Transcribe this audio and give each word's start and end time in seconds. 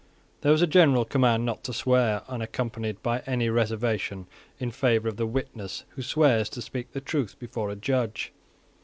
There 0.41 0.51
was 0.51 0.63
a 0.63 0.65
general 0.65 1.05
command 1.05 1.45
not 1.45 1.63
to 1.65 1.73
swear, 1.73 2.23
unaccompanied 2.27 3.03
by 3.03 3.19
any 3.27 3.49
reservation 3.49 4.25
in 4.57 4.71
favour 4.71 5.07
of 5.09 5.17
the 5.17 5.27
witness 5.27 5.83
who 5.89 6.01
swears 6.01 6.49
to 6.49 6.61
speak 6.63 6.93
the 6.93 7.01
truth 7.01 7.37
before 7.37 7.69
a 7.69 7.75
judge. 7.75 8.33